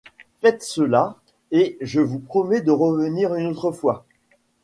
[0.39, 1.15] Faites cela
[1.51, 4.03] et je vous promets de revenir une autre fois.